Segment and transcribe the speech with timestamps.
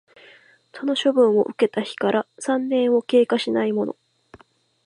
[0.73, 3.95] その処分を受けた日から三年を経過しないもの